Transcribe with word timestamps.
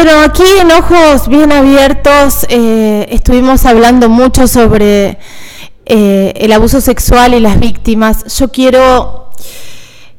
Bueno, 0.00 0.20
aquí 0.20 0.44
en 0.60 0.70
Ojos 0.70 1.26
Bien 1.26 1.50
Abiertos 1.50 2.46
eh, 2.48 3.08
estuvimos 3.10 3.66
hablando 3.66 4.08
mucho 4.08 4.46
sobre 4.46 5.18
eh, 5.86 6.32
el 6.36 6.52
abuso 6.52 6.80
sexual 6.80 7.34
y 7.34 7.40
las 7.40 7.58
víctimas. 7.58 8.38
Yo 8.38 8.46
quiero, 8.46 9.30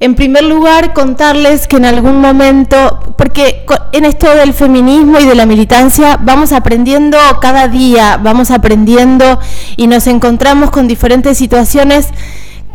en 0.01 0.15
primer 0.15 0.43
lugar, 0.43 0.91
contarles 0.91 1.65
que 1.65 1.77
en 1.77 1.85
algún 1.85 2.19
momento, 2.19 3.15
porque 3.17 3.65
en 3.93 4.03
esto 4.03 4.35
del 4.35 4.53
feminismo 4.53 5.17
y 5.17 5.25
de 5.25 5.35
la 5.35 5.45
militancia 5.45 6.19
vamos 6.21 6.51
aprendiendo 6.51 7.17
cada 7.39 7.69
día, 7.69 8.19
vamos 8.21 8.51
aprendiendo 8.51 9.39
y 9.77 9.87
nos 9.87 10.07
encontramos 10.07 10.71
con 10.71 10.89
diferentes 10.89 11.37
situaciones 11.37 12.09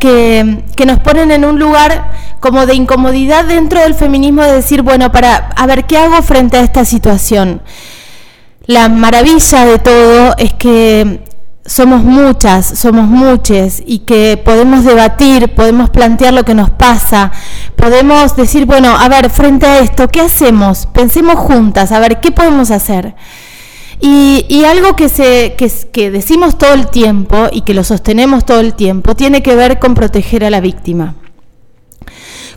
que, 0.05 0.85
nos 0.87 0.99
ponen 1.01 1.31
en 1.31 1.45
un 1.45 1.59
lugar 1.59 2.11
como 2.41 2.67
de 2.67 2.75
incomodidad 2.75 3.47
dentro 3.47 3.81
del 3.81 3.95
feminismo 3.95 4.43
de 4.43 4.53
decir, 4.53 4.83
bueno, 4.83 5.11
para, 5.11 5.37
a 5.57 5.67
ver, 5.67 5.85
¿qué 5.85 5.97
hago 5.97 6.21
frente 6.23 6.59
a 6.59 6.61
esta 6.61 6.85
situación? 6.85 7.63
La 8.67 8.89
maravilla 8.91 9.65
de 9.65 9.79
todo 9.79 10.35
es 10.37 10.53
que 10.55 11.25
somos 11.65 12.03
muchas, 12.03 12.67
somos 12.67 13.07
muchas 13.07 13.83
y 13.87 14.01
que 14.01 14.41
podemos 14.43 14.85
debatir, 14.85 15.55
podemos 15.55 15.89
plantear 15.89 16.35
lo 16.35 16.45
que 16.45 16.55
nos 16.55 16.69
pasa, 16.69 17.33
podemos 17.75 18.37
decir, 18.37 18.67
bueno, 18.67 18.95
a 18.95 19.09
ver, 19.09 19.31
frente 19.31 19.65
a 19.65 19.79
esto, 19.79 20.09
¿qué 20.09 20.21
hacemos? 20.21 20.87
Pensemos 20.93 21.37
juntas, 21.37 21.93
a 21.93 21.99
ver, 21.99 22.21
¿qué 22.21 22.31
podemos 22.31 22.71
hacer? 22.71 23.15
Y, 24.07 24.65
algo 24.67 24.97
que, 24.97 25.09
se, 25.09 25.57
que, 25.57 26.11
decimos 26.11 26.59
todo 26.59 26.75
el 26.75 26.89
tiempo 26.89 27.49
y 27.51 27.63
que 27.63 27.73
lo 27.73 27.83
sostenemos 27.85 28.45
todo 28.45 28.61
el 28.61 28.75
tiempo 28.75 29.17
tiene 29.17 29.43
que 29.43 29.57
ver 29.57 29.79
con 29.79 29.95
proteger 29.95 30.45
a 30.45 30.51
la 30.51 30.61
víctima. 30.61 31.15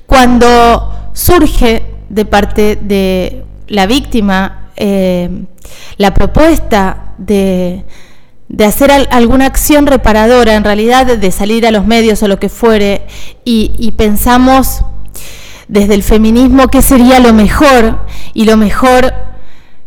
Cuando 0.06 1.10
surge 1.14 1.86
de 2.10 2.26
parte 2.26 2.76
de 2.76 3.46
la 3.70 3.86
víctima 3.86 4.72
eh, 4.76 5.46
la 5.96 6.14
propuesta 6.14 7.14
de, 7.18 7.86
hacer 8.60 8.92
alguna 8.92 9.46
acción 9.46 9.88
reparadora, 9.88 10.54
en 10.56 10.66
realidad 10.66 11.06
de 11.06 11.32
salir 11.32 11.66
a 11.66 11.72
los 11.72 11.88
medios 11.88 12.22
o 12.24 12.28
lo 12.28 12.40
que 12.40 12.50
fuere, 12.50 13.08
y, 13.46 13.94
pensamos 13.96 14.82
desde 15.70 15.94
el 15.94 16.04
feminismo 16.04 16.68
qué 16.68 16.82
sería 16.82 17.22
lo 17.22 17.32
mejor, 17.32 18.06
y 18.34 18.44
lo 18.44 18.58
mejor 18.58 19.14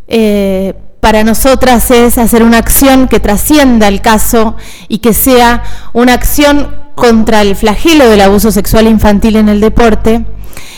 eh, 0.08 0.72
para 1.00 1.24
nosotras 1.24 1.90
es 1.90 2.18
hacer 2.18 2.42
una 2.42 2.58
acción 2.58 3.08
que 3.08 3.20
trascienda 3.20 3.88
el 3.88 4.02
caso 4.02 4.56
y 4.88 4.98
que 4.98 5.14
sea 5.14 5.62
una 5.92 6.12
acción 6.12 6.76
contra 6.94 7.40
el 7.40 7.56
flagelo 7.56 8.08
del 8.08 8.20
abuso 8.20 8.52
sexual 8.52 8.86
infantil 8.86 9.36
en 9.36 9.48
el 9.48 9.60
deporte. 9.60 10.26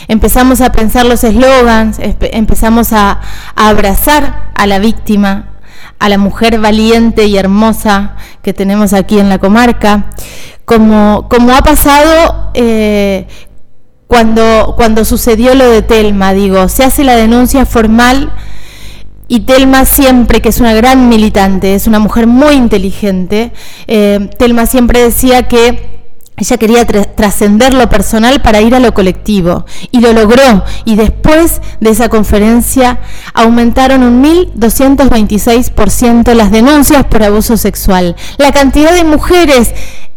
Empezamos 0.07 0.61
a 0.61 0.71
pensar 0.71 1.05
los 1.05 1.23
eslogans, 1.23 1.99
empezamos 1.99 2.93
a, 2.93 3.19
abrazar 3.55 4.51
a 4.55 4.65
la 4.65 4.79
víctima, 4.79 5.49
a 5.99 6.07
la 6.07 6.17
mujer 6.17 6.59
valiente 6.59 7.25
y 7.25 7.37
hermosa 7.37 8.15
que 8.41 8.53
tenemos 8.53 8.93
aquí 8.93 9.19
en 9.19 9.29
la 9.29 9.39
comarca, 9.39 10.05
como, 10.65 11.27
ha 11.53 11.61
pasado 11.61 12.51
eh, 12.53 13.27
cuando, 14.07 14.73
cuando 14.77 15.03
sucedió 15.03 15.55
lo 15.55 15.69
de 15.69 15.81
Telma, 15.81 16.33
digo, 16.33 16.69
se 16.69 16.85
hace 16.85 17.03
la 17.03 17.15
denuncia 17.15 17.65
formal 17.65 18.31
y 19.33 19.39
Telma 19.39 19.85
siempre, 19.85 20.43
que 20.43 20.49
es 20.49 20.59
una 20.59 20.75
gran 20.75 21.09
militante, 21.09 21.73
es 21.73 21.87
una 21.87 21.97
mujer 21.97 22.27
muy 22.27 22.53
inteligente, 22.53 23.51
eh, 23.87 24.29
Telma 24.37 24.67
siempre 24.67 25.01
decía 25.01 25.47
que 25.47 25.89
ella 26.37 26.57
quería 26.57 26.85
trascender 26.85 27.73
lo 27.73 27.89
personal 27.89 28.43
para 28.43 28.61
ir 28.61 28.75
a 28.75 28.79
lo 28.79 28.93
colectivo 28.93 29.65
y 29.89 30.01
lo 30.01 30.13
logró. 30.13 30.63
Y 30.85 30.97
después 30.97 31.61
de 31.79 31.89
esa 31.89 32.09
conferencia 32.09 32.99
aumentaron 33.33 34.03
un 34.03 34.23
1.226% 34.23 36.31
las 36.35 36.51
denuncias 36.51 37.03
por 37.05 37.23
abuso 37.23 37.57
sexual. 37.57 38.15
La 38.37 38.51
cantidad 38.51 38.93
de 38.93 39.03
mujeres 39.03 39.73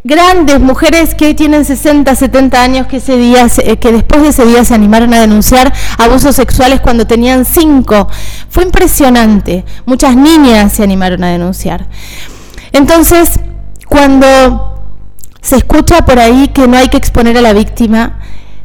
grandes 0.07 0.61
mujeres 0.61 1.17
que 1.17 1.27
hoy 1.27 1.35
tienen 1.35 1.65
60, 1.65 2.15
70 2.15 2.63
años 2.63 2.87
que 2.87 2.99
ese 2.99 3.17
día, 3.17 3.47
eh, 3.65 3.77
que 3.77 3.91
después 3.91 4.23
de 4.23 4.29
ese 4.29 4.47
día 4.47 4.65
se 4.65 4.73
animaron 4.73 5.13
a 5.13 5.21
denunciar 5.21 5.73
abusos 5.99 6.37
sexuales 6.37 6.81
cuando 6.81 7.07
tenían 7.07 7.45
5. 7.45 8.09
Fue 8.49 8.63
impresionante. 8.63 9.65
Muchas 9.85 10.17
niñas 10.17 10.73
se 10.73 10.85
animaron 10.85 11.25
a 11.25 11.31
denunciar. 11.31 11.87
Entonces, 12.71 13.41
cuando 13.89 14.95
se 15.41 15.57
escucha 15.57 16.05
por 16.05 16.21
ahí 16.21 16.49
que 16.49 16.69
no 16.69 16.77
hay 16.77 16.89
que 16.89 16.97
exponer 16.97 17.37
a 17.37 17.43
la 17.43 17.53
víctima, 17.53 18.21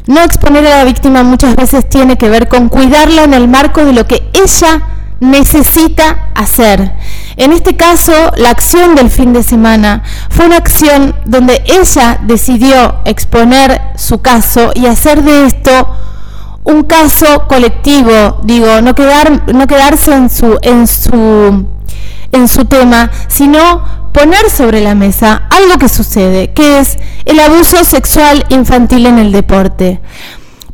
no 0.06 0.22
exponer 0.22 0.66
a 0.68 0.78
la 0.78 0.84
víctima 0.84 1.24
muchas 1.24 1.56
veces 1.56 1.90
tiene 1.90 2.18
que 2.18 2.30
ver 2.30 2.50
con 2.50 2.70
cuidarla 2.70 3.24
en 3.24 3.34
el 3.34 3.48
marco 3.48 3.84
de 3.84 3.94
lo 3.94 4.06
que 4.06 4.30
ella 4.34 4.82
necesita 5.22 6.32
hacer. 6.36 6.94
En 7.38 7.54
este 7.54 7.78
caso, 7.78 8.12
la 8.36 8.50
acción 8.50 8.96
del 8.96 9.10
fin 9.10 9.32
de 9.32 9.44
semana 9.44 10.04
fue 10.30 10.48
una 10.48 10.58
acción 10.58 11.16
donde 11.26 11.64
ella 11.66 12.20
decidió 12.24 12.98
exponer 13.06 13.82
su 13.96 14.22
caso 14.22 14.72
y 14.76 14.88
hacer 14.88 15.24
de 15.24 15.46
esto 15.46 15.96
un 16.64 16.84
caso 16.84 17.48
colectivo, 17.48 18.42
digo, 18.44 18.82
no, 18.82 18.94
quedar, 18.94 19.54
no 19.54 19.66
quedarse 19.68 20.14
en 20.14 20.30
su, 20.30 20.58
en, 20.62 20.88
su, 20.88 21.66
en 22.32 22.48
su 22.48 22.66
tema, 22.66 23.12
sino 23.28 24.02
poner 24.12 24.50
sobre 24.50 24.82
la 24.82 24.96
mesa 24.96 25.44
algo 25.50 25.78
que 25.78 25.88
sucede, 25.90 26.52
que 26.52 26.80
es 26.80 26.98
el 27.26 27.40
abuso 27.40 27.84
sexual 27.84 28.46
infantil 28.50 29.06
en 29.06 29.20
el 29.20 29.32
deporte. 29.32 30.02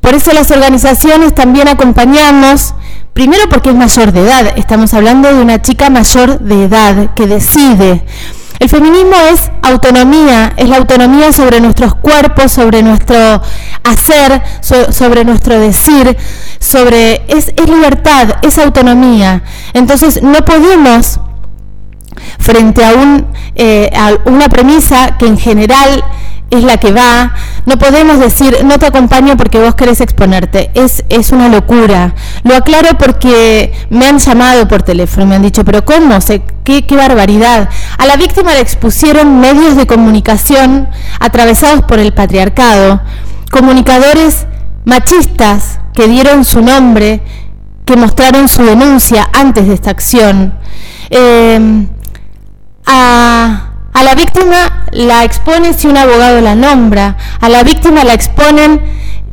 Por 0.08 0.16
eso 0.16 0.32
las 0.32 0.52
organizaciones 0.52 1.36
también 1.36 1.68
acompañamos 1.68 2.74
Primero 3.12 3.50
porque 3.50 3.72
es 3.72 3.76
mayor 3.76 4.14
de 4.14 4.22
edad, 4.22 4.54
estamos 4.56 4.94
hablando 4.94 5.28
de 5.28 5.42
una 5.42 5.62
chica 5.62 5.90
mayor 5.90 6.40
de 6.40 6.64
edad 6.64 7.14
que 7.14 7.28
decide. 7.28 8.06
El 8.60 8.70
feminismo 8.70 9.16
es 9.34 9.52
autonomía, 9.64 10.54
es 10.56 10.70
la 10.70 10.78
autonomía 10.78 11.34
sobre 11.34 11.60
nuestros 11.60 11.94
cuerpos, 11.96 12.54
sobre 12.54 12.84
nuestro 12.84 13.42
hacer, 13.84 14.42
sobre 14.62 15.26
nuestro 15.26 15.60
decir, 15.60 16.16
sobre 16.60 17.24
es, 17.28 17.52
libertad, 17.68 18.36
es 18.44 18.60
autonomía. 18.60 19.44
Entonces 19.74 20.24
no 20.24 20.46
podemos 20.46 21.20
frente 22.40 22.86
a, 22.86 22.94
un, 22.94 23.28
eh, 23.56 23.90
a 23.94 24.12
una 24.30 24.48
premisa 24.48 25.18
que 25.18 25.26
en 25.28 25.38
general 25.38 26.02
es 26.50 26.64
la 26.64 26.78
que 26.78 26.92
va. 26.92 27.34
No 27.66 27.78
podemos 27.78 28.20
decir, 28.20 28.58
no 28.64 28.80
te 28.80 28.88
acompaño 28.88 29.36
porque 29.38 29.60
vos 29.60 29.76
querés 29.76 30.02
exponerte. 30.02 30.72
Es, 30.74 31.04
es 31.10 31.32
una 31.32 31.50
locura. 31.50 32.14
Lo 32.44 32.56
aclaro 32.56 32.98
porque 32.98 33.74
me 33.90 34.08
han 34.08 34.20
llamado 34.20 34.68
por 34.68 34.84
teléfono, 34.84 35.26
me 35.26 35.36
han 35.36 35.42
dicho, 35.42 35.66
pero 35.66 35.84
¿cómo? 35.84 36.18
qué, 36.64 36.86
qué 36.86 36.96
barbaridad. 36.96 37.70
A 37.98 38.06
la 38.06 38.16
víctima 38.16 38.54
le 38.54 38.62
expusieron 38.62 39.40
medios 39.40 39.76
de 39.76 39.88
comunicación 39.88 40.88
atravesados 41.20 41.84
por 41.84 42.00
el 42.00 42.14
patriarcado, 42.14 43.02
comunicadores 43.52 44.48
machistas 44.86 45.80
que 45.94 46.08
dieron 46.08 46.46
su 46.46 46.62
nombre, 46.62 47.22
que 47.86 47.96
mostraron 47.98 48.48
su 48.48 48.64
denuncia 48.64 49.28
antes 49.34 49.68
de 49.68 49.74
esta 49.74 49.92
acción. 49.92 50.54
Eh, 51.10 51.88
a 52.86 53.67
a 53.98 54.04
la 54.04 54.14
víctima 54.14 54.86
la 54.92 55.24
expone 55.24 55.74
si 55.74 55.88
un 55.88 55.98
abogado 55.98 56.40
la 56.40 56.54
nombra, 56.54 57.18
a 57.42 57.50
la 57.50 57.64
víctima 57.64 58.04
la 58.04 58.14
exponen 58.14 58.80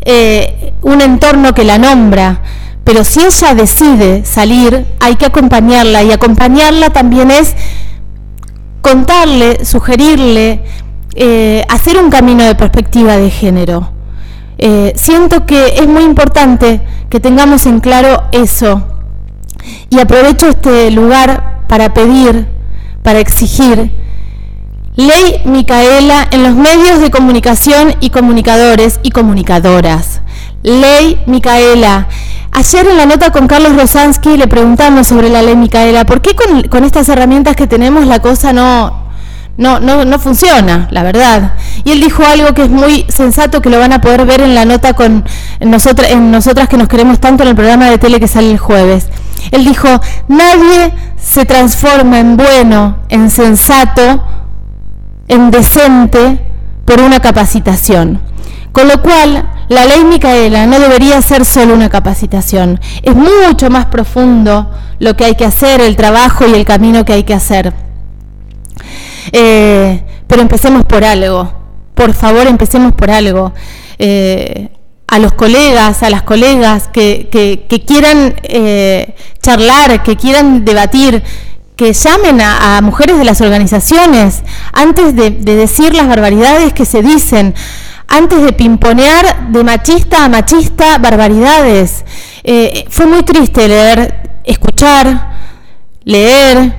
eh, 0.07 0.73
un 0.81 1.03
entorno 1.03 1.53
que 1.53 1.65
la 1.65 1.77
nombra, 1.77 2.41
pero 2.83 3.05
si 3.05 3.21
ella 3.21 3.55
decide 3.55 4.25
salir, 4.25 4.87
hay 5.01 5.17
que 5.17 5.27
acompañarla. 5.27 6.03
Y 6.03 6.13
acompañarla 6.13 6.89
también 6.91 7.31
es 7.31 7.55
contarle, 8.81 9.67
sugerirle, 9.67 10.65
eh, 11.15 11.63
hacer 11.69 11.99
un 11.99 12.09
camino 12.09 12.45
de 12.45 12.55
perspectiva 12.55 13.19
de 13.19 13.31
género. 13.31 13.91
Eh, 14.57 14.95
siento 14.97 15.45
que 15.45 15.75
es 15.77 15.87
muy 15.87 16.05
importante 16.05 16.81
que 17.11 17.21
tengamos 17.21 17.67
en 17.67 17.81
claro 17.81 18.25
eso. 18.33 18.83
Y 19.91 19.99
aprovecho 19.99 20.49
este 20.49 20.91
lugar 20.91 21.65
para 21.69 21.93
pedir, 21.93 22.47
para 23.03 23.19
exigir 23.19 24.04
Ley 24.97 25.43
Micaela 25.45 26.29
en 26.31 26.45
los 26.45 26.55
medios 26.55 27.01
de 27.01 27.11
comunicación 27.11 27.97
y 27.99 28.11
comunicadores 28.11 29.01
y 29.03 29.11
comunicadoras. 29.11 30.21
Ley 30.63 31.21
Micaela. 31.27 32.07
Ayer 32.53 32.87
en 32.87 32.97
la 32.97 33.05
nota 33.05 33.33
con 33.33 33.49
Carlos 33.49 33.75
Rosansky 33.75 34.37
le 34.37 34.47
preguntamos 34.47 35.09
sobre 35.09 35.31
la 35.31 35.43
ley 35.43 35.57
Micaela, 35.57 36.07
¿por 36.07 36.23
qué 36.23 36.37
con, 36.37 36.85
estas 36.85 37.09
herramientas 37.09 37.57
que 37.57 37.67
tenemos 37.67 38.07
la 38.07 38.23
cosa 38.23 38.53
no, 38.53 39.07
no, 39.57 39.81
no, 39.81 40.05
no, 40.05 40.19
funciona, 40.21 40.87
la 40.93 41.03
verdad? 41.03 41.55
Y 41.83 41.91
él 41.91 42.01
dijo 42.01 42.23
algo 42.25 42.55
que 42.55 42.63
es 42.63 42.71
muy 42.71 43.05
sensato, 43.09 43.61
que 43.61 43.71
lo 43.71 43.81
van 43.81 43.93
a 43.93 44.01
poder 44.01 44.25
ver 44.25 44.43
en 44.43 44.55
la 44.55 44.65
nota 44.65 44.93
con 44.93 45.25
nosotras, 45.59 46.13
en 46.13 46.31
nosotras 46.31 46.69
que 46.69 46.77
nos 46.77 46.87
queremos 46.87 47.19
tanto 47.19 47.43
en 47.43 47.49
el 47.49 47.57
programa 47.57 47.91
de 47.91 47.99
tele 47.99 48.21
que 48.21 48.29
sale 48.29 48.53
el 48.53 48.59
jueves. 48.59 49.09
Él 49.51 49.65
dijo, 49.65 49.89
nadie 50.29 50.95
se 51.21 51.45
transforma 51.45 52.21
en 52.21 52.37
bueno, 52.37 52.99
en 53.09 53.29
sensato, 53.29 54.23
en 55.29 55.51
decente 55.51 56.41
por 56.85 57.01
una 57.01 57.21
capacitación. 57.21 58.21
Con 58.73 58.89
lo 58.89 59.01
cual, 59.03 59.49
la 59.69 59.87
ley 59.87 60.05
Micaela 60.05 60.67
no 60.67 60.79
debería 60.79 61.23
ser 61.23 61.45
solo 61.45 61.75
una 61.75 61.89
capacitación. 61.89 62.81
Es 63.03 63.15
mucho 63.15 63.71
más 63.71 63.87
profundo 63.87 64.71
lo 64.99 65.17
que 65.17 65.25
hay 65.25 65.35
que 65.37 65.45
hacer, 65.45 65.81
el 65.81 65.97
trabajo 65.97 66.47
y 66.47 66.55
el 66.55 66.65
camino 66.65 67.05
que 67.05 67.13
hay 67.13 67.23
que 67.23 67.35
hacer. 67.35 67.73
Eh, 69.33 70.03
pero 70.27 70.43
empecemos 70.43 70.85
por 70.85 71.05
algo. 71.05 71.53
Por 71.95 72.13
favor, 72.15 72.47
empecemos 72.47 72.93
por 72.93 73.11
algo. 73.11 73.53
Eh, 73.99 74.71
a 75.07 75.19
los 75.19 75.33
colegas, 75.33 76.03
a 76.03 76.11
las 76.11 76.23
colegas 76.23 76.89
que, 76.89 77.29
quieran 77.87 78.35
eh, 78.43 79.15
charlar, 79.41 80.03
que 80.03 80.17
quieran 80.17 80.65
debatir, 80.65 81.23
que 81.77 81.93
llamen 81.93 82.41
a, 82.41 82.81
mujeres 82.83 83.19
de 83.19 83.25
las 83.25 83.41
organizaciones 83.41 84.43
antes 84.73 85.17
de, 85.17 85.31
decir 85.31 85.95
las 85.95 86.07
barbaridades 86.07 86.73
que 86.73 86.85
se 86.85 87.03
dicen, 87.03 87.55
antes 88.07 88.43
de 88.43 88.53
pimponear 88.53 89.49
de 89.51 89.65
machista 89.65 90.25
a 90.25 90.29
machista 90.29 90.99
barbaridades. 90.99 92.05
Eh, 92.45 92.85
fue 92.91 93.07
muy 93.07 93.23
triste 93.23 93.67
leer, 93.67 94.41
escuchar, 94.45 95.33
leer 96.05 96.77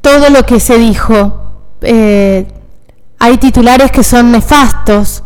todo 0.00 0.30
lo 0.30 0.44
que 0.44 0.60
se 0.60 0.78
dijo. 0.78 1.40
Eh, 1.82 2.46
hay 3.18 3.38
titulares 3.38 3.90
que 3.90 4.04
son 4.04 4.30
nefastos. 4.30 5.24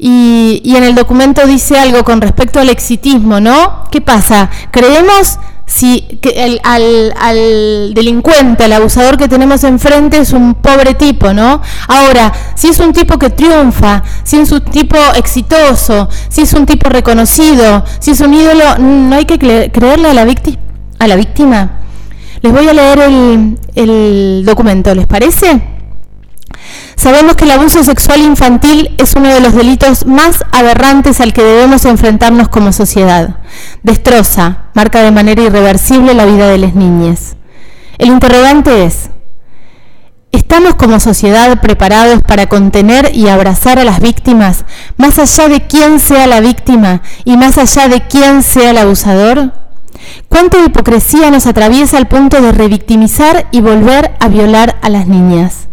Y, 0.00 0.60
y 0.64 0.76
en 0.76 0.84
el 0.84 0.94
documento 0.94 1.46
dice 1.46 1.78
algo 1.78 2.04
con 2.04 2.20
respecto 2.20 2.60
al 2.60 2.68
exitismo, 2.68 3.40
¿no? 3.40 3.84
¿Qué 3.90 4.00
pasa? 4.00 4.48
Creemos 4.70 5.38
si 5.68 6.00
que 6.20 6.58
al, 6.64 7.94
delincuente, 7.94 8.64
al 8.64 8.72
abusador 8.72 9.16
que 9.18 9.28
tenemos 9.28 9.62
enfrente 9.64 10.18
es 10.18 10.32
un 10.32 10.54
pobre 10.54 10.94
tipo, 10.94 11.32
¿no? 11.32 11.60
Ahora, 11.86 12.32
si 12.56 12.68
es 12.68 12.80
un 12.80 12.92
tipo 12.92 13.18
que 13.18 13.30
triunfa, 13.30 14.02
si 14.24 14.38
es 14.38 14.50
un 14.50 14.62
tipo 14.62 14.96
exitoso, 15.14 16.08
si 16.28 16.40
es 16.40 16.52
un 16.54 16.66
tipo 16.66 16.88
reconocido, 16.88 17.84
si 18.00 18.12
es 18.12 18.20
un 18.20 18.34
ídolo, 18.34 18.78
no 18.78 19.14
hay 19.14 19.26
que 19.26 19.38
creerle 19.38 20.08
a 20.08 20.14
la, 20.14 20.26
a 20.98 21.06
la 21.06 21.16
víctima. 21.16 21.80
Les 22.40 22.52
voy 22.52 22.66
a 22.68 22.72
leer 22.72 22.98
el, 23.00 23.58
el 23.74 24.42
documento, 24.46 24.94
¿les 24.94 25.06
parece? 25.06 25.77
Sabemos 26.98 27.36
que 27.36 27.44
el 27.44 27.52
abuso 27.52 27.84
sexual 27.84 28.22
infantil 28.22 28.92
es 28.98 29.14
uno 29.14 29.28
de 29.28 29.38
los 29.38 29.54
delitos 29.54 30.04
más 30.04 30.44
aberrantes 30.50 31.20
al 31.20 31.32
que 31.32 31.44
debemos 31.44 31.84
enfrentarnos 31.84 32.48
como 32.48 32.72
sociedad. 32.72 33.36
Destroza, 33.84 34.64
marca 34.74 35.00
de 35.00 35.12
manera 35.12 35.40
irreversible 35.40 36.12
la 36.12 36.26
vida 36.26 36.48
de 36.48 36.58
las 36.58 36.74
niñas. 36.74 37.36
El 37.98 38.08
interrogante 38.08 38.84
es, 38.84 39.10
¿estamos 40.32 40.74
como 40.74 40.98
sociedad 40.98 41.60
preparados 41.60 42.20
para 42.22 42.48
contener 42.48 43.12
y 43.14 43.28
abrazar 43.28 43.78
a 43.78 43.84
las 43.84 44.00
víctimas 44.00 44.64
más 44.96 45.20
allá 45.20 45.48
de 45.48 45.68
quién 45.68 46.00
sea 46.00 46.26
la 46.26 46.40
víctima 46.40 47.02
y 47.24 47.36
más 47.36 47.58
allá 47.58 47.86
de 47.86 48.08
quién 48.08 48.42
sea 48.42 48.70
el 48.70 48.78
abusador? 48.78 49.52
¿Cuánta 50.28 50.58
hipocresía 50.58 51.30
nos 51.30 51.46
atraviesa 51.46 51.96
al 51.96 52.08
punto 52.08 52.42
de 52.42 52.50
revictimizar 52.50 53.46
y 53.52 53.60
volver 53.60 54.16
a 54.18 54.26
violar 54.26 54.80
a 54.82 54.88
las 54.88 55.06
niñas? 55.06 55.67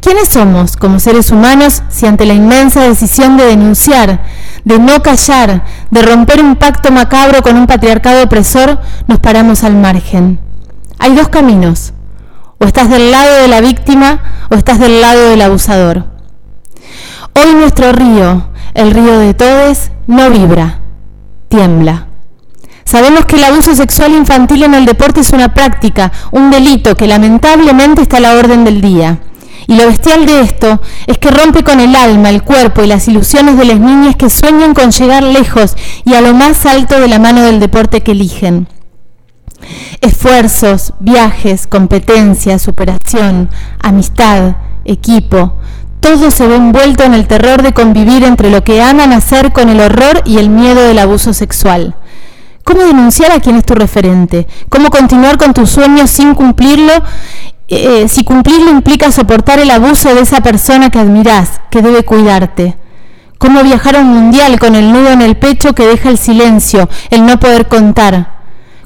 ¿Quiénes 0.00 0.30
somos 0.30 0.76
como 0.78 0.98
seres 0.98 1.30
humanos 1.30 1.82
si 1.90 2.06
ante 2.06 2.24
la 2.24 2.32
inmensa 2.32 2.82
decisión 2.82 3.36
de 3.36 3.44
denunciar, 3.44 4.24
de 4.64 4.78
no 4.78 5.02
callar, 5.02 5.64
de 5.90 6.02
romper 6.02 6.42
un 6.42 6.56
pacto 6.56 6.90
macabro 6.90 7.42
con 7.42 7.56
un 7.56 7.66
patriarcado 7.66 8.24
opresor, 8.24 8.80
nos 9.06 9.18
paramos 9.18 9.62
al 9.62 9.76
margen? 9.76 10.40
Hay 10.98 11.14
dos 11.14 11.28
caminos. 11.28 11.92
O 12.58 12.64
estás 12.64 12.88
del 12.88 13.10
lado 13.10 13.42
de 13.42 13.48
la 13.48 13.60
víctima 13.60 14.20
o 14.50 14.54
estás 14.54 14.78
del 14.78 15.00
lado 15.02 15.30
del 15.30 15.42
abusador. 15.42 16.06
Hoy 17.34 17.54
nuestro 17.54 17.92
río, 17.92 18.48
el 18.74 18.92
río 18.92 19.18
de 19.18 19.34
todos, 19.34 19.90
no 20.06 20.30
vibra, 20.30 20.80
tiembla. 21.48 22.06
Sabemos 22.84 23.24
que 23.26 23.36
el 23.36 23.44
abuso 23.44 23.74
sexual 23.74 24.12
infantil 24.12 24.62
en 24.64 24.74
el 24.74 24.84
deporte 24.84 25.20
es 25.20 25.30
una 25.30 25.54
práctica, 25.54 26.10
un 26.32 26.50
delito 26.50 26.96
que 26.96 27.06
lamentablemente 27.06 28.02
está 28.02 28.16
a 28.16 28.20
la 28.20 28.32
orden 28.34 28.64
del 28.64 28.80
día. 28.80 29.18
Y 29.66 29.76
lo 29.76 29.86
bestial 29.86 30.26
de 30.26 30.40
esto 30.40 30.80
es 31.06 31.18
que 31.18 31.30
rompe 31.30 31.62
con 31.62 31.80
el 31.80 31.94
alma, 31.94 32.30
el 32.30 32.42
cuerpo 32.42 32.82
y 32.82 32.86
las 32.86 33.08
ilusiones 33.08 33.56
de 33.56 33.64
las 33.64 33.80
niñas 33.80 34.16
que 34.16 34.30
sueñan 34.30 34.74
con 34.74 34.90
llegar 34.90 35.22
lejos 35.22 35.76
y 36.04 36.14
a 36.14 36.20
lo 36.20 36.34
más 36.34 36.66
alto 36.66 37.00
de 37.00 37.08
la 37.08 37.18
mano 37.18 37.42
del 37.42 37.60
deporte 37.60 38.02
que 38.02 38.12
eligen. 38.12 38.68
Esfuerzos, 40.00 40.94
viajes, 41.00 41.66
competencia, 41.66 42.58
superación, 42.58 43.50
amistad, 43.82 44.56
equipo, 44.84 45.56
todo 46.00 46.30
se 46.30 46.46
ve 46.46 46.56
envuelto 46.56 47.04
en 47.04 47.12
el 47.12 47.26
terror 47.26 47.62
de 47.62 47.72
convivir 47.72 48.24
entre 48.24 48.50
lo 48.50 48.64
que 48.64 48.82
aman 48.82 49.12
hacer 49.12 49.52
con 49.52 49.68
el 49.68 49.80
horror 49.80 50.22
y 50.24 50.38
el 50.38 50.48
miedo 50.48 50.80
del 50.80 50.98
abuso 50.98 51.34
sexual. 51.34 51.94
¿Cómo 52.64 52.82
denunciar 52.82 53.32
a 53.32 53.40
quien 53.40 53.56
es 53.56 53.64
tu 53.64 53.74
referente? 53.74 54.46
¿Cómo 54.68 54.90
continuar 54.90 55.36
con 55.36 55.52
tus 55.52 55.70
sueños 55.70 56.10
sin 56.10 56.34
cumplirlo 56.34 56.92
eh, 57.70 58.08
si 58.08 58.24
cumplirlo 58.24 58.70
implica 58.70 59.12
soportar 59.12 59.60
el 59.60 59.70
abuso 59.70 60.12
de 60.12 60.22
esa 60.22 60.40
persona 60.40 60.90
que 60.90 60.98
admirás, 60.98 61.60
que 61.70 61.82
debe 61.82 62.04
cuidarte. 62.04 62.76
Cómo 63.38 63.62
viajar 63.62 63.96
a 63.96 64.00
un 64.00 64.08
mundial 64.08 64.58
con 64.58 64.74
el 64.74 64.92
nudo 64.92 65.10
en 65.10 65.22
el 65.22 65.36
pecho 65.36 65.72
que 65.72 65.86
deja 65.86 66.10
el 66.10 66.18
silencio, 66.18 66.88
el 67.10 67.24
no 67.24 67.38
poder 67.38 67.68
contar. 67.68 68.40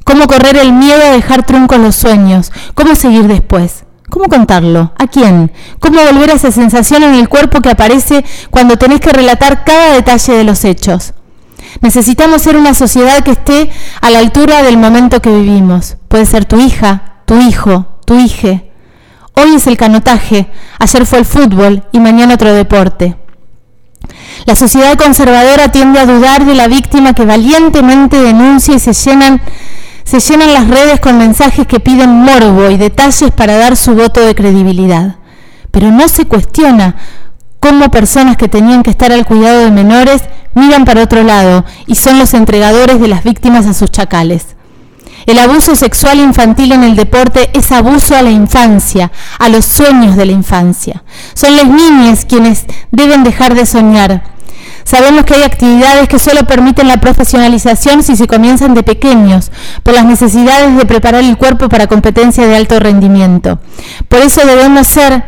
Cómo 0.04 0.26
correr 0.26 0.58
el 0.58 0.74
miedo 0.74 1.02
a 1.02 1.12
dejar 1.12 1.46
truncos 1.46 1.78
los 1.78 1.96
sueños. 1.96 2.52
Cómo 2.74 2.94
seguir 2.94 3.26
después. 3.26 3.84
¿Cómo 4.10 4.26
contarlo? 4.26 4.92
¿A 4.98 5.06
quién? 5.06 5.50
¿Cómo 5.80 5.98
volver 6.04 6.30
a 6.30 6.34
esa 6.34 6.52
sensación 6.52 7.02
en 7.04 7.14
el 7.14 7.28
cuerpo 7.28 7.62
que 7.62 7.70
aparece 7.70 8.22
cuando 8.50 8.76
tenés 8.76 9.00
que 9.00 9.10
relatar 9.10 9.64
cada 9.64 9.94
detalle 9.94 10.34
de 10.34 10.44
los 10.44 10.62
hechos? 10.64 11.14
Necesitamos 11.80 12.42
ser 12.42 12.56
una 12.56 12.74
sociedad 12.74 13.24
que 13.24 13.30
esté 13.32 13.70
a 14.02 14.10
la 14.10 14.18
altura 14.18 14.62
del 14.62 14.76
momento 14.76 15.22
que 15.22 15.34
vivimos. 15.34 15.96
Puede 16.08 16.26
ser 16.26 16.44
tu 16.44 16.60
hija, 16.60 17.22
tu 17.24 17.40
hijo, 17.40 17.98
tu 18.04 18.18
hija, 18.18 18.62
Hoy 19.36 19.56
es 19.56 19.66
el 19.66 19.76
canotaje, 19.76 20.46
ayer 20.78 21.06
fue 21.06 21.18
el 21.18 21.24
fútbol 21.24 21.82
y 21.90 21.98
mañana 21.98 22.34
otro 22.34 22.54
deporte. 22.54 23.16
La 24.46 24.54
sociedad 24.54 24.96
conservadora 24.96 25.72
tiende 25.72 25.98
a 25.98 26.06
dudar 26.06 26.44
de 26.44 26.54
la 26.54 26.68
víctima 26.68 27.14
que 27.14 27.24
valientemente 27.24 28.16
denuncia 28.20 28.74
y 28.74 28.78
se 28.78 28.92
llenan, 28.92 29.40
las 30.52 30.68
redes 30.68 31.00
con 31.00 31.18
mensajes 31.18 31.66
que 31.66 31.80
piden 31.80 32.10
morbo 32.10 32.70
y 32.70 32.76
detalles 32.76 33.32
para 33.32 33.56
dar 33.56 33.76
su 33.76 33.94
voto 33.94 34.20
de 34.20 34.36
credibilidad. 34.36 35.16
Pero 35.72 35.90
no 35.90 36.06
se 36.08 36.26
cuestiona 36.26 36.94
cómo 37.58 37.90
personas 37.90 38.36
que 38.36 38.48
tenían 38.48 38.84
que 38.84 38.90
estar 38.90 39.10
al 39.10 39.26
cuidado 39.26 39.64
de 39.64 39.70
menores 39.72 40.22
miran 40.54 40.84
para 40.84 41.02
otro 41.02 41.24
lado 41.24 41.64
y 41.86 41.96
son 41.96 42.18
los 42.18 42.34
entregadores 42.34 43.00
de 43.00 43.08
las 43.08 43.24
víctimas 43.24 43.66
a 43.66 43.74
sus 43.74 43.90
chacales. 43.90 44.54
El 45.26 45.38
abuso 45.38 45.74
sexual 45.74 46.18
infantil 46.20 46.72
en 46.72 46.84
el 46.84 46.96
deporte 46.96 47.50
es 47.54 47.72
abuso 47.72 48.16
a 48.16 48.22
la 48.22 48.30
infancia, 48.30 49.10
a 49.38 49.48
los 49.48 49.64
sueños 49.64 50.16
de 50.16 50.26
la 50.26 50.32
infancia. 50.32 51.02
Son 51.34 51.56
las 51.56 51.66
niñas 51.66 52.26
quienes 52.26 52.64
deben 52.90 53.24
dejar 53.24 53.54
de 53.54 53.64
soñar. 53.64 54.34
Sabemos 54.84 55.24
que 55.24 55.34
hay 55.34 55.42
actividades 55.42 56.08
que 56.08 56.18
solo 56.18 56.46
permiten 56.46 56.88
la 56.88 56.98
profesionalización 56.98 58.02
si 58.02 58.16
se 58.16 58.26
comienzan 58.26 58.74
de 58.74 58.82
pequeños, 58.82 59.50
por 59.82 59.94
las 59.94 60.04
necesidades 60.04 60.76
de 60.76 60.84
preparar 60.84 61.24
el 61.24 61.38
cuerpo 61.38 61.70
para 61.70 61.86
competencia 61.86 62.46
de 62.46 62.54
alto 62.54 62.78
rendimiento. 62.78 63.58
Por 64.08 64.20
eso 64.20 64.46
debemos 64.46 64.86
ser 64.86 65.24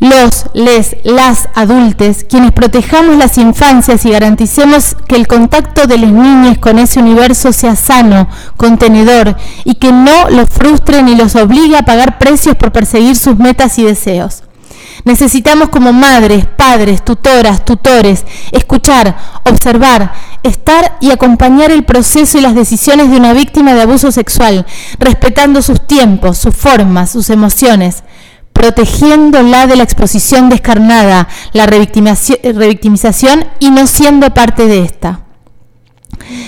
los, 0.00 0.46
les, 0.54 0.96
las 1.04 1.48
adultes, 1.54 2.24
quienes 2.28 2.52
protejamos 2.52 3.16
las 3.16 3.38
infancias 3.38 4.04
y 4.04 4.10
garanticemos 4.10 4.96
que 5.06 5.16
el 5.16 5.26
contacto 5.26 5.86
de 5.86 5.98
las 5.98 6.12
niñas 6.12 6.58
con 6.58 6.78
ese 6.78 7.00
universo 7.00 7.52
sea 7.52 7.76
sano, 7.76 8.28
contenedor 8.56 9.36
y 9.64 9.74
que 9.74 9.92
no 9.92 10.30
los 10.30 10.48
frustre 10.48 11.02
ni 11.02 11.14
los 11.14 11.36
obligue 11.36 11.76
a 11.76 11.84
pagar 11.84 12.18
precios 12.18 12.56
por 12.56 12.72
perseguir 12.72 13.16
sus 13.16 13.36
metas 13.36 13.78
y 13.78 13.84
deseos. 13.84 14.42
Necesitamos 15.04 15.68
como 15.68 15.92
madres, 15.92 16.46
padres, 16.46 17.04
tutoras, 17.04 17.64
tutores, 17.64 18.24
escuchar, 18.52 19.16
observar, 19.44 20.12
estar 20.42 20.96
y 21.00 21.10
acompañar 21.10 21.70
el 21.70 21.84
proceso 21.84 22.38
y 22.38 22.40
las 22.40 22.54
decisiones 22.54 23.10
de 23.10 23.16
una 23.16 23.32
víctima 23.32 23.74
de 23.74 23.82
abuso 23.82 24.12
sexual, 24.12 24.64
respetando 24.98 25.62
sus 25.62 25.86
tiempos, 25.86 26.38
sus 26.38 26.56
formas, 26.56 27.10
sus 27.10 27.28
emociones, 27.30 28.04
protegiéndola 28.54 29.66
de 29.66 29.76
la 29.76 29.82
exposición 29.82 30.48
descarnada, 30.48 31.28
la 31.52 31.66
revictimización 31.66 33.44
y 33.60 33.70
no 33.70 33.86
siendo 33.86 34.32
parte 34.32 34.66
de 34.66 34.82
esta. 34.82 35.20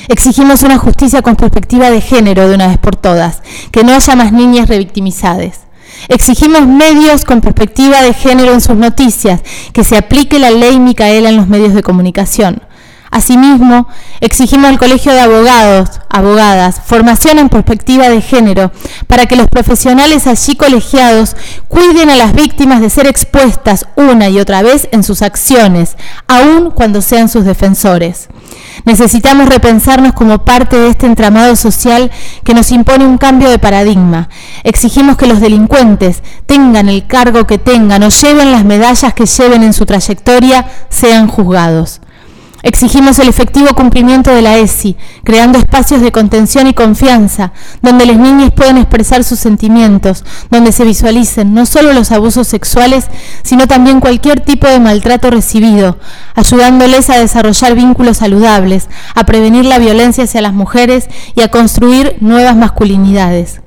Exigimos 0.08 0.62
una 0.62 0.78
justicia 0.78 1.20
con 1.20 1.36
perspectiva 1.36 1.90
de 1.90 2.00
género 2.00 2.48
de 2.48 2.54
una 2.54 2.68
vez 2.68 2.78
por 2.78 2.96
todas, 2.96 3.42
que 3.70 3.84
no 3.84 3.92
haya 3.92 4.16
más 4.16 4.32
niñas 4.32 4.68
revictimizadas. 4.68 5.66
Exigimos 6.08 6.66
medios 6.66 7.24
con 7.24 7.40
perspectiva 7.40 8.00
de 8.02 8.14
género 8.14 8.54
en 8.54 8.60
sus 8.60 8.76
noticias, 8.76 9.42
que 9.72 9.84
se 9.84 9.96
aplique 9.96 10.38
la 10.38 10.50
ley 10.50 10.78
Micaela 10.78 11.28
en 11.28 11.36
los 11.36 11.48
medios 11.48 11.74
de 11.74 11.82
comunicación. 11.82 12.62
Asimismo, 13.10 13.88
exigimos 14.20 14.68
al 14.68 14.78
Colegio 14.78 15.12
de 15.12 15.20
Abogados, 15.20 16.00
abogadas, 16.08 16.80
formación 16.84 17.38
en 17.38 17.48
perspectiva 17.48 18.08
de 18.08 18.20
género, 18.20 18.72
para 19.06 19.26
que 19.26 19.36
los 19.36 19.46
profesionales 19.46 20.26
allí 20.26 20.56
colegiados 20.56 21.36
cuiden 21.68 22.10
a 22.10 22.16
las 22.16 22.32
víctimas 22.32 22.80
de 22.80 22.90
ser 22.90 23.06
expuestas 23.06 23.86
una 23.96 24.28
y 24.28 24.40
otra 24.40 24.62
vez 24.62 24.88
en 24.92 25.02
sus 25.02 25.22
acciones, 25.22 25.96
aun 26.26 26.70
cuando 26.70 27.02
sean 27.02 27.28
sus 27.28 27.44
defensores. 27.44 28.28
Necesitamos 28.84 29.48
repensarnos 29.48 30.12
como 30.12 30.44
parte 30.44 30.78
de 30.78 30.88
este 30.90 31.06
entramado 31.06 31.56
social 31.56 32.10
que 32.44 32.54
nos 32.54 32.70
impone 32.70 33.06
un 33.06 33.18
cambio 33.18 33.50
de 33.50 33.58
paradigma. 33.58 34.28
Exigimos 34.64 35.16
que 35.16 35.26
los 35.26 35.40
delincuentes, 35.40 36.22
tengan 36.46 36.88
el 36.88 37.06
cargo 37.06 37.46
que 37.46 37.58
tengan 37.58 38.02
o 38.02 38.08
lleven 38.08 38.52
las 38.52 38.64
medallas 38.64 39.14
que 39.14 39.26
lleven 39.26 39.62
en 39.62 39.72
su 39.72 39.86
trayectoria, 39.86 40.66
sean 40.88 41.28
juzgados. 41.28 42.00
Exigimos 42.62 43.18
el 43.18 43.28
efectivo 43.28 43.68
cumplimiento 43.74 44.30
de 44.30 44.42
la 44.42 44.56
ESI, 44.56 44.96
creando 45.24 45.58
espacios 45.58 46.00
de 46.00 46.12
contención 46.12 46.66
y 46.66 46.74
confianza, 46.74 47.52
donde 47.82 48.06
las 48.06 48.16
niñas 48.16 48.52
puedan 48.54 48.78
expresar 48.78 49.24
sus 49.24 49.38
sentimientos, 49.38 50.24
donde 50.50 50.72
se 50.72 50.84
visualicen 50.84 51.54
no 51.54 51.66
solo 51.66 51.92
los 51.92 52.12
abusos 52.12 52.48
sexuales, 52.48 53.06
sino 53.42 53.66
también 53.66 54.00
cualquier 54.00 54.40
tipo 54.40 54.66
de 54.66 54.80
maltrato 54.80 55.30
recibido, 55.30 55.98
ayudándoles 56.34 57.10
a 57.10 57.18
desarrollar 57.18 57.74
vínculos 57.74 58.18
saludables, 58.18 58.88
a 59.14 59.24
prevenir 59.24 59.64
la 59.64 59.78
violencia 59.78 60.24
hacia 60.24 60.40
las 60.40 60.52
mujeres 60.52 61.08
y 61.34 61.42
a 61.42 61.50
construir 61.50 62.16
nuevas 62.20 62.56
masculinidades. 62.56 63.60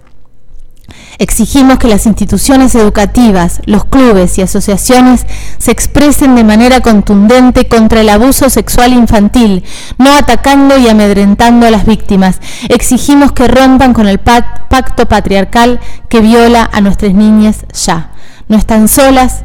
Exigimos 1.20 1.80
que 1.80 1.90
las 1.90 2.06
instituciones 2.06 2.74
educativas, 2.76 3.60
los 3.66 3.84
clubes 3.84 4.38
y 4.38 4.42
asociaciones 4.42 5.26
se 5.58 5.70
expresen 5.70 6.34
de 6.36 6.46
manera 6.46 6.80
contundente 6.80 7.68
contra 7.68 8.00
el 8.00 8.08
abuso 8.08 8.50
sexual 8.50 8.94
infantil, 8.94 9.66
no 9.98 10.16
atacando 10.16 10.78
y 10.78 10.88
amedrentando 10.88 11.68
a 11.68 11.72
las 11.72 11.86
víctimas. 11.86 12.40
Exigimos 12.70 13.34
que 13.34 13.50
rompan 13.50 13.94
con 13.94 14.08
el 14.08 14.20
pacto 14.20 15.10
patriarcal 15.10 15.82
que 16.08 16.22
viola 16.22 16.70
a 16.72 16.80
nuestras 16.80 17.14
niñas 17.14 17.66
ya. 17.74 18.12
No 18.48 18.56
están 18.56 18.88
solas, 18.88 19.44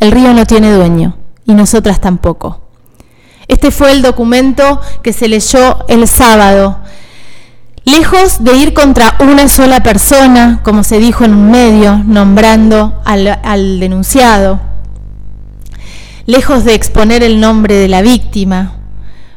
el 0.00 0.12
río 0.12 0.34
no 0.34 0.44
tiene 0.44 0.72
dueño 0.72 1.16
y 1.46 1.54
nosotras 1.54 2.02
tampoco. 2.02 2.60
Este 3.48 3.70
fue 3.70 3.92
el 3.92 4.02
documento 4.02 4.78
que 5.02 5.14
se 5.14 5.28
leyó 5.28 5.86
el 5.88 6.06
sábado 6.06 6.80
Lejos 7.86 8.42
de 8.42 8.56
ir 8.56 8.72
contra 8.72 9.14
una 9.20 9.46
sola 9.46 9.82
persona, 9.82 10.60
como 10.62 10.84
se 10.84 10.98
dijo 10.98 11.26
en 11.26 11.34
un 11.34 11.50
medio, 11.50 11.98
nombrando 11.98 13.02
al, 13.04 13.78
denunciado, 13.78 14.58
lejos 16.24 16.64
de 16.64 16.72
exponer 16.72 17.22
el 17.22 17.40
nombre 17.40 17.74
de 17.74 17.88
la 17.88 18.00
víctima, 18.00 18.72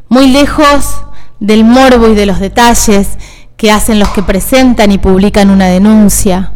muy 0.07 0.27
lejos 0.29 1.01
del 1.41 1.65
morbo 1.65 2.07
y 2.07 2.15
de 2.15 2.25
los 2.25 2.39
detalles 2.39 3.17
que 3.57 3.69
hacen 3.69 3.99
los 3.99 4.09
que 4.09 4.23
presentan 4.23 4.93
y 4.93 4.97
publican 4.97 5.49
una 5.49 5.65
denuncia, 5.65 6.53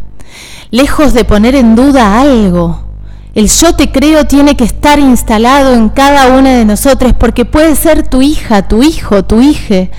lejos 0.70 1.12
de 1.12 1.26
poner 1.26 1.54
en 1.54 1.76
duda 1.76 2.22
algo. 2.22 2.86
El 3.34 3.50
yo 3.50 3.74
te 3.74 3.92
creo 3.92 4.24
tiene 4.24 4.56
que 4.56 4.64
estar 4.64 4.98
instalado 4.98 5.74
en 5.74 5.90
cada 5.90 6.38
una 6.38 6.54
de 6.54 6.64
nosotros 6.64 7.12
porque 7.18 7.44
puede 7.44 7.76
ser 7.76 8.08
tu 8.08 8.22
hija, 8.22 8.66
tu 8.66 8.82
hijo, 8.82 9.26
tu 9.26 9.42
hija 9.42 9.90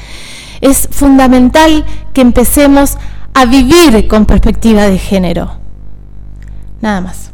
es 0.63 0.87
fundamental 0.89 1.85
que 2.13 2.21
empecemos 2.21 2.97
a 3.33 3.45
vivir 3.45 4.07
con 4.07 4.25
perspectiva 4.25 4.83
de 4.83 4.97
género. 4.97 5.57
Nada 6.79 7.01
más. 7.01 7.31